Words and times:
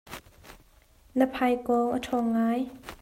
Na 1.17 1.25
paikawng 1.33 1.93
a 1.97 1.99
ṭhawng 2.05 2.29
ngai. 2.33 2.61